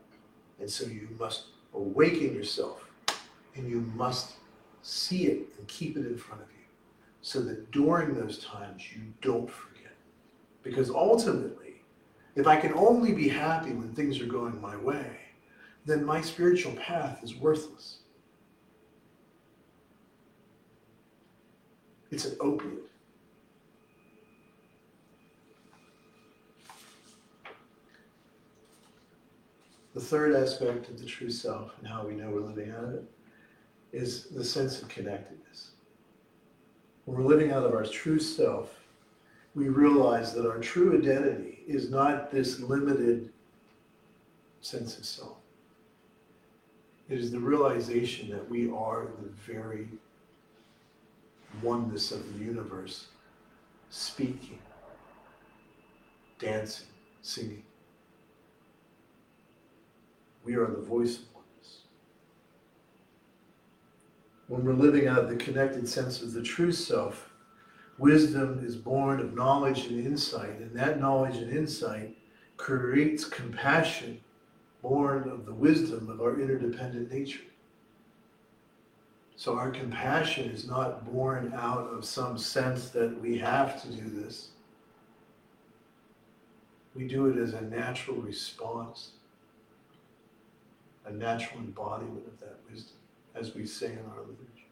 [0.59, 2.85] And so you must awaken yourself
[3.55, 4.33] and you must
[4.81, 6.65] see it and keep it in front of you
[7.21, 9.95] so that during those times you don't forget.
[10.63, 11.81] Because ultimately,
[12.35, 15.17] if I can only be happy when things are going my way,
[15.85, 17.99] then my spiritual path is worthless.
[22.11, 22.90] It's an opiate.
[29.93, 32.93] The third aspect of the true self and how we know we're living out of
[32.93, 33.03] it
[33.91, 35.71] is the sense of connectedness.
[37.05, 38.79] When we're living out of our true self,
[39.53, 43.33] we realize that our true identity is not this limited
[44.61, 45.37] sense of self.
[47.09, 49.89] It is the realization that we are the very
[51.61, 53.07] oneness of the universe,
[53.89, 54.59] speaking,
[56.39, 56.87] dancing,
[57.21, 57.63] singing.
[60.51, 61.83] We are the voice of oneness.
[64.49, 67.31] When we're living out of the connected sense of the true self,
[67.97, 72.17] wisdom is born of knowledge and insight, and that knowledge and insight
[72.57, 74.19] creates compassion
[74.81, 77.47] born of the wisdom of our interdependent nature.
[79.37, 84.09] So our compassion is not born out of some sense that we have to do
[84.09, 84.49] this.
[86.93, 89.11] We do it as a natural response,
[91.05, 92.97] a natural embodiment of that wisdom,
[93.35, 94.67] as we say in our liturgy.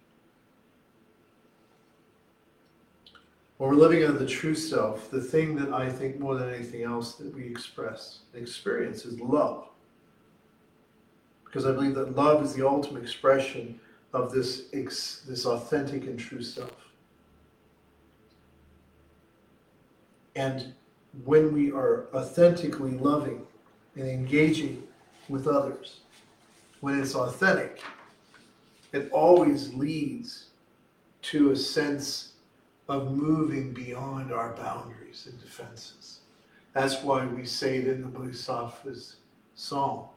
[3.58, 6.54] When we're living out of the true self, the thing that I think more than
[6.54, 9.68] anything else that we express experience is love.
[11.44, 13.80] Because I believe that love is the ultimate expression
[14.14, 16.72] of this, this authentic and true self.
[20.36, 20.74] And
[21.26, 23.46] when we are authentically loving
[23.96, 24.84] and engaging
[25.28, 26.00] with others,
[26.82, 27.82] when it's authentic,
[28.94, 30.46] it always leads
[31.22, 32.34] to a sense
[32.88, 36.20] of moving beyond our boundaries and defenses.
[36.74, 39.18] That's why we say it in the Bodhisattva's
[39.56, 40.10] song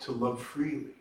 [0.00, 0.94] to love freely.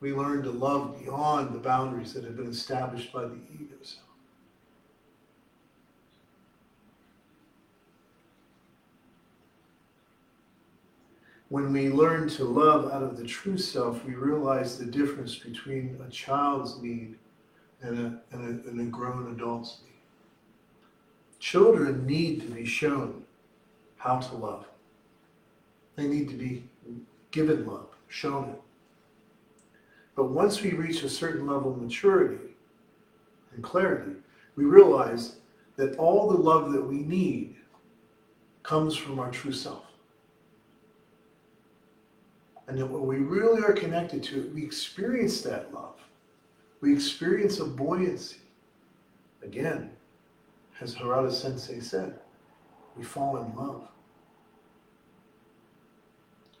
[0.00, 4.07] We learn to love beyond the boundaries that have been established by the ego self.
[11.48, 15.98] When we learn to love out of the true self, we realize the difference between
[16.06, 17.16] a child's need
[17.80, 19.92] and a, and a, and a grown adult's need.
[21.38, 23.22] Children need to be shown
[23.96, 24.66] how to love.
[25.96, 26.64] They need to be
[27.30, 28.60] given love, shown it.
[30.14, 32.56] But once we reach a certain level of maturity
[33.54, 34.12] and clarity,
[34.56, 35.36] we realize
[35.76, 37.56] that all the love that we need
[38.64, 39.87] comes from our true self.
[42.68, 45.94] And that when we really are connected to it, we experience that love.
[46.82, 48.36] We experience a buoyancy.
[49.42, 49.90] Again,
[50.80, 52.20] as Harada Sensei said,
[52.96, 53.88] we fall in love.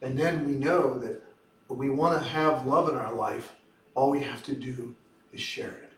[0.00, 1.22] And then we know that
[1.66, 3.54] when we want to have love in our life,
[3.94, 4.94] all we have to do
[5.32, 5.92] is share it.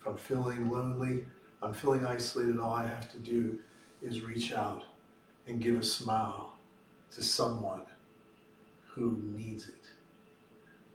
[0.00, 1.26] If I'm feeling lonely,
[1.60, 3.58] I'm feeling isolated, all I have to do
[4.02, 4.84] is reach out
[5.46, 6.54] and give a smile
[7.12, 7.82] to someone
[8.86, 9.74] who needs it.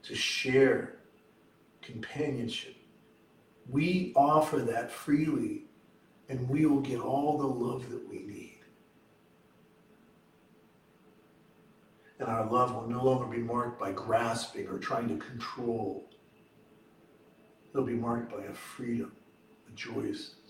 [0.04, 0.96] To share
[1.82, 2.76] companionship.
[3.68, 5.64] We offer that freely
[6.28, 8.58] and we will get all the love that we need.
[12.18, 16.08] And our love will no longer be marked by grasping or trying to control.
[17.72, 19.12] It'll be marked by a freedom,
[19.68, 20.45] a joyousness.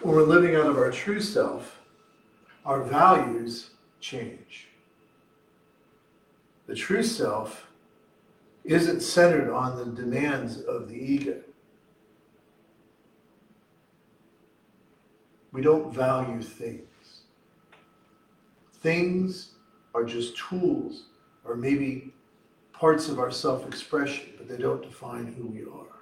[0.00, 1.78] When we're living out of our true self,
[2.64, 3.70] our values
[4.00, 4.68] change.
[6.66, 7.66] The true self
[8.64, 11.42] isn't centered on the demands of the ego.
[15.52, 16.86] We don't value things.
[18.80, 19.50] Things
[19.94, 21.08] are just tools
[21.44, 22.14] or maybe
[22.72, 25.98] parts of our self expression, but they don't define who we are.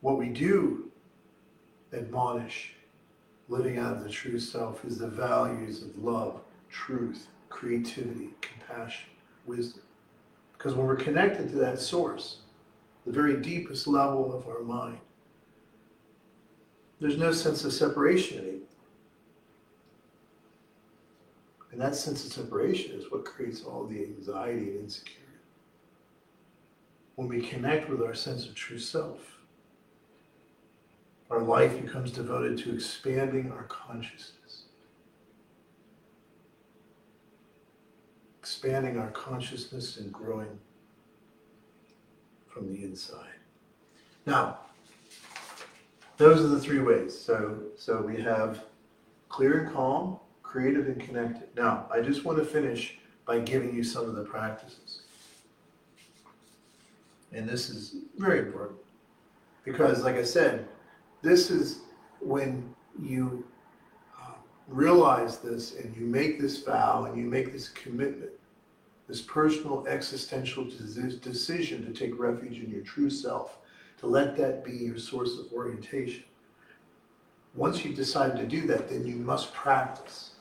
[0.00, 0.86] What we do
[1.92, 2.74] admonish
[3.48, 9.10] living out of the true self is the values of love, truth, creativity, compassion,
[9.46, 9.82] wisdom.
[10.56, 12.38] Because when we're connected to that source,
[13.04, 14.98] the very deepest level of our mind,
[17.00, 18.60] there's no sense of separation anymore.
[21.70, 25.22] And that sense of separation is what creates all the anxiety and insecurity.
[27.16, 29.35] When we connect with our sense of true self,
[31.30, 34.64] our life becomes devoted to expanding our consciousness.
[38.40, 40.58] Expanding our consciousness and growing
[42.46, 43.26] from the inside.
[44.24, 44.58] Now,
[46.16, 47.18] those are the three ways.
[47.18, 48.64] So, so we have
[49.28, 51.48] clear and calm, creative and connected.
[51.56, 55.02] Now, I just want to finish by giving you some of the practices.
[57.32, 58.78] And this is very important
[59.64, 60.68] because, like I said,
[61.26, 61.80] this is
[62.20, 62.72] when
[63.02, 63.44] you
[64.22, 64.32] uh,
[64.68, 68.30] realize this and you make this vow and you make this commitment,
[69.08, 73.58] this personal existential decision to take refuge in your true self
[73.98, 76.22] to let that be your source of orientation.
[77.54, 80.32] Once you decide to do that, then you must practice.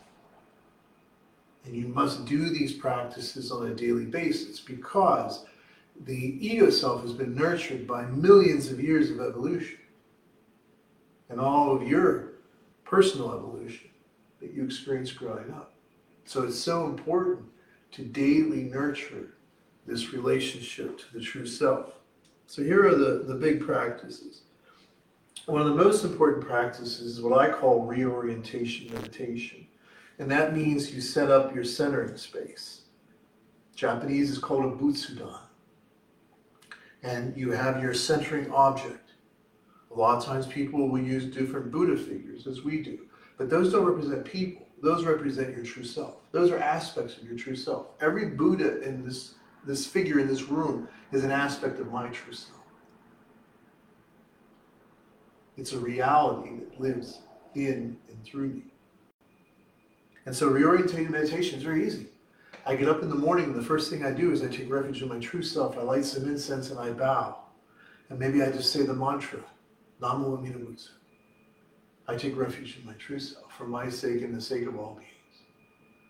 [1.63, 5.45] And you must do these practices on a daily basis because
[6.05, 9.79] the ego self has been nurtured by millions of years of evolution
[11.29, 12.33] and all of your
[12.83, 13.89] personal evolution
[14.41, 15.73] that you experienced growing up.
[16.25, 17.45] So it's so important
[17.91, 19.35] to daily nurture
[19.85, 21.93] this relationship to the true self.
[22.47, 24.41] So here are the, the big practices.
[25.45, 29.67] one of the most important practices is what I call reorientation meditation.
[30.17, 32.83] And that means you set up your centering space.
[33.75, 35.39] Japanese is called a butsudan.
[37.03, 39.04] And you have your centering object.
[39.95, 42.99] A lot of times people will use different Buddha figures as we do,
[43.37, 44.67] but those don't represent people.
[44.83, 46.17] Those represent your true self.
[46.31, 47.87] Those are aspects of your true self.
[48.01, 49.35] Every Buddha in this,
[49.65, 52.59] this figure in this room is an aspect of my true self.
[55.57, 57.19] It's a reality that lives
[57.55, 58.63] in and through me.
[60.25, 62.07] And so reorientating meditation is very easy.
[62.65, 64.69] I get up in the morning and the first thing I do is I take
[64.69, 65.77] refuge in my true self.
[65.77, 67.37] I light some incense and I bow.
[68.09, 69.39] And maybe I just say the mantra,
[70.01, 70.59] Namo Amida.
[72.07, 74.95] I take refuge in my true self for my sake and the sake of all
[74.99, 75.11] beings.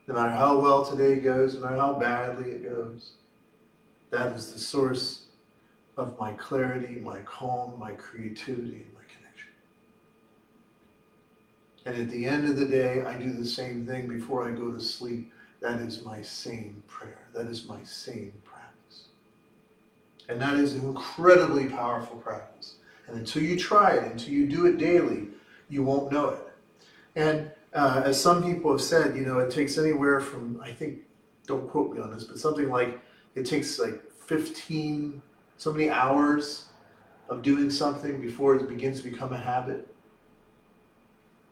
[0.08, 3.14] No matter how well today goes, no matter how badly it goes,
[4.12, 5.26] that is the source
[5.98, 9.50] of my clarity, my calm, my creativity, and my connection.
[11.86, 14.72] and at the end of the day, I do the same thing before I go
[14.72, 15.32] to sleep.
[15.62, 17.28] That is my same prayer.
[17.34, 19.06] That is my same practice.
[20.28, 22.76] And that is an incredibly powerful practice.
[23.08, 25.28] And until you try it, until you do it daily,
[25.70, 26.47] you won't know it.
[27.16, 30.99] And uh, as some people have said, you know, it takes anywhere from, I think,
[31.47, 32.99] don't quote me on this, but something like
[33.36, 35.22] it takes like 15,
[35.58, 36.66] so many hours
[37.30, 39.88] of doing something before it begins to become a habit.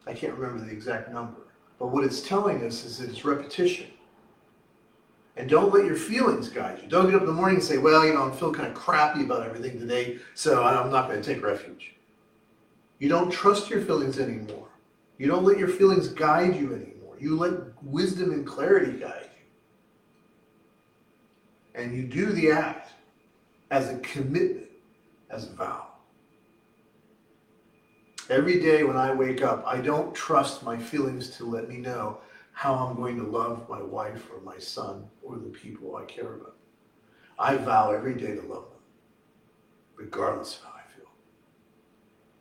[0.06, 1.41] I can't remember the exact number.
[1.80, 3.88] But what it's telling us is that it's repetition.
[5.36, 6.88] And don't let your feelings guide you.
[6.88, 8.76] Don't get up in the morning and say, well, you know, I'm feeling kind of
[8.76, 11.96] crappy about everything today, so I'm not going to take refuge.
[13.00, 14.68] You don't trust your feelings anymore.
[15.18, 17.16] You don't let your feelings guide you anymore.
[17.20, 17.54] You let
[17.84, 19.30] wisdom and clarity guide
[21.76, 21.82] you.
[21.82, 22.92] And you do the act
[23.72, 24.70] as a commitment,
[25.32, 25.88] as a vow.
[28.30, 32.20] Every day when I wake up, I don't trust my feelings to let me know
[32.52, 36.34] how I'm going to love my wife or my son or the people I care
[36.34, 36.55] about.
[37.39, 38.82] I vow every day to love them,
[39.95, 41.09] regardless of how I feel.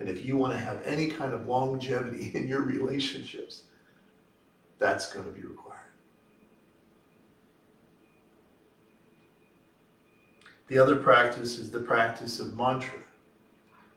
[0.00, 3.62] And if you want to have any kind of longevity in your relationships,
[4.78, 5.78] that's going to be required.
[10.68, 12.98] The other practice is the practice of mantra.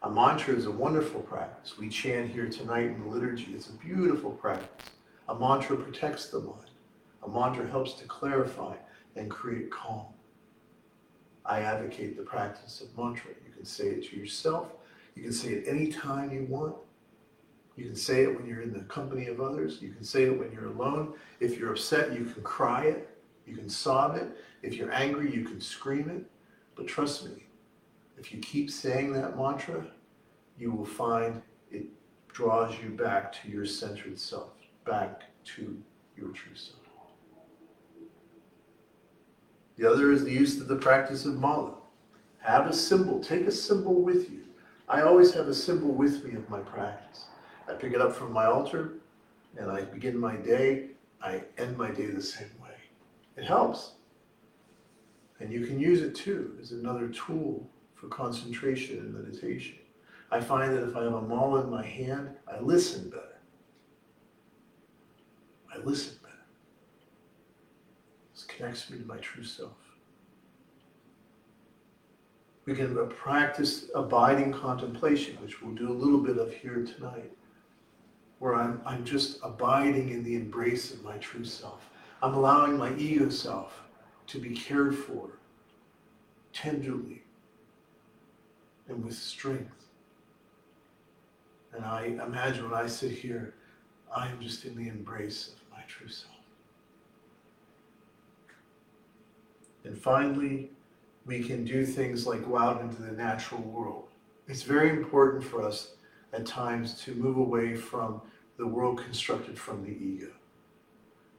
[0.04, 1.78] A mantra is a wonderful practice.
[1.78, 3.54] We chant here tonight in the liturgy.
[3.56, 4.92] It's a beautiful practice.
[5.30, 6.70] A mantra protects the mind.
[7.26, 8.76] A mantra helps to clarify
[9.16, 10.06] and create calm.
[11.46, 13.32] I advocate the practice of mantra.
[13.46, 14.74] You can say it to yourself.
[15.16, 16.76] You can say it anytime you want.
[17.76, 19.82] You can say it when you're in the company of others.
[19.82, 21.14] You can say it when you're alone.
[21.40, 23.10] If you're upset, you can cry it.
[23.46, 24.28] You can sob it.
[24.62, 26.26] If you're angry, you can scream it.
[26.76, 27.44] But trust me,
[28.18, 29.86] if you keep saying that mantra,
[30.58, 31.86] you will find it
[32.30, 34.52] draws you back to your centered self,
[34.86, 35.24] back
[35.56, 35.78] to
[36.18, 36.85] your true self.
[39.78, 41.74] The other is the use of the practice of mala.
[42.40, 44.42] Have a symbol, take a symbol with you.
[44.88, 47.26] I always have a symbol with me of my practice.
[47.68, 48.94] I pick it up from my altar
[49.58, 50.90] and I begin my day.
[51.22, 52.76] I end my day the same way.
[53.36, 53.94] It helps.
[55.40, 59.78] And you can use it too as another tool for concentration and meditation.
[60.32, 63.40] I find that if I have a mala in my hand, I listen better.
[65.74, 66.16] I listen
[68.56, 69.74] connects me to my true self.
[72.66, 77.32] We can uh, practice abiding contemplation, which we'll do a little bit of here tonight,
[78.40, 81.90] where I'm, I'm just abiding in the embrace of my true self.
[82.24, 83.84] I'm allowing my ego self
[84.28, 85.30] to be cared for
[86.54, 87.22] tenderly
[88.88, 89.86] and with strength.
[91.74, 93.54] And I imagine when I sit here,
[94.16, 96.32] I am just in the embrace of my true self.
[99.86, 100.72] And finally,
[101.26, 104.08] we can do things like go out into the natural world.
[104.48, 105.94] It's very important for us
[106.34, 108.22] at times to move away from
[108.58, 110.32] the world constructed from the ego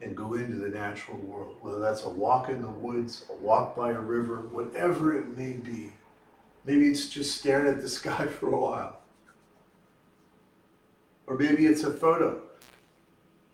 [0.01, 3.75] and go into the natural world, whether that's a walk in the woods, a walk
[3.75, 5.93] by a river, whatever it may be.
[6.65, 9.01] Maybe it's just staring at the sky for a while.
[11.27, 12.43] Or maybe it's a photo.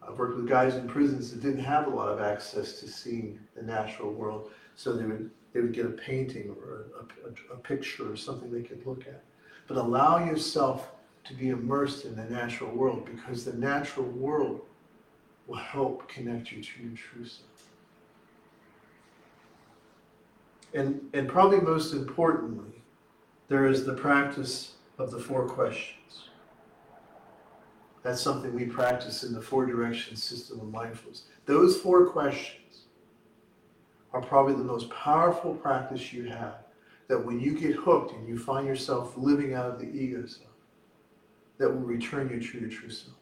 [0.06, 3.38] I've worked with guys in prisons that didn't have a lot of access to seeing
[3.54, 7.56] the natural world, so they would they would get a painting or a, a, a
[7.58, 9.22] picture or something they could look at.
[9.66, 10.92] But allow yourself
[11.24, 14.62] to be immersed in the natural world because the natural world
[15.46, 17.48] will help connect you to your true self.
[20.74, 22.82] And, and probably most importantly,
[23.48, 26.28] there is the practice of the four questions.
[28.02, 31.24] That's something we practice in the four direction system of mindfulness.
[31.46, 32.61] Those four questions
[34.12, 36.56] are probably the most powerful practice you have.
[37.08, 40.48] That when you get hooked and you find yourself living out of the ego self,
[41.58, 43.16] that will return you to your true self.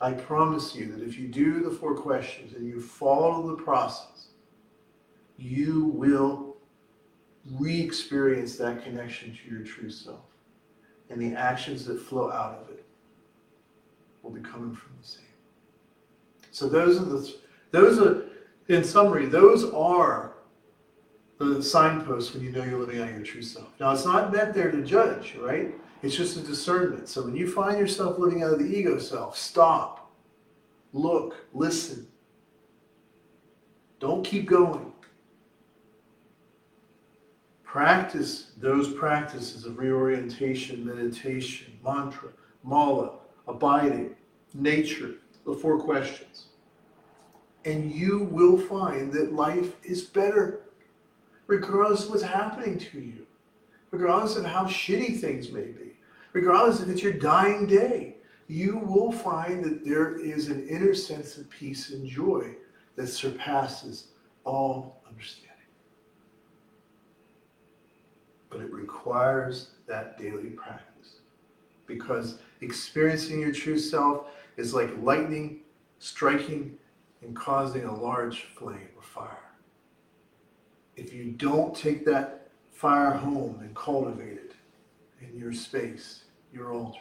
[0.00, 4.28] I promise you that if you do the four questions and you follow the process,
[5.36, 6.56] you will
[7.52, 10.20] re experience that connection to your true self.
[11.08, 12.84] And the actions that flow out of it
[14.22, 15.24] will be coming from the same.
[16.50, 17.34] So those are the
[17.70, 18.26] those are
[18.68, 20.32] in summary, those are
[21.38, 23.68] the signposts when you know you're living out of your true self.
[23.80, 25.74] Now it's not meant there to judge, right?
[26.02, 27.08] It's just a discernment.
[27.08, 30.10] So when you find yourself living out of the ego self, stop,
[30.92, 32.06] look, listen.
[34.00, 34.92] Don't keep going.
[37.62, 42.28] Practice those practices of reorientation, meditation, mantra,
[42.62, 43.12] mala,
[43.48, 44.14] abiding,
[44.54, 45.14] nature,
[45.46, 46.48] the four questions.
[47.64, 50.62] And you will find that life is better,
[51.46, 53.26] regardless of what's happening to you,
[53.90, 55.96] regardless of how shitty things may be,
[56.32, 58.16] regardless if it's your dying day.
[58.48, 62.56] You will find that there is an inner sense of peace and joy
[62.96, 64.08] that surpasses
[64.44, 65.50] all understanding.
[68.50, 71.20] But it requires that daily practice
[71.86, 75.60] because experiencing your true self is like lightning
[75.98, 76.76] striking
[77.22, 79.50] and causing a large flame or fire.
[80.96, 84.52] If you don't take that fire home and cultivate it
[85.20, 87.00] in your space, your altar,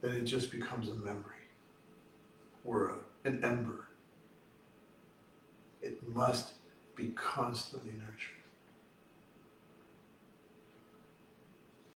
[0.00, 1.48] then it just becomes a memory
[2.64, 3.88] or an ember.
[5.82, 6.54] It must
[6.96, 8.33] be constantly nurtured.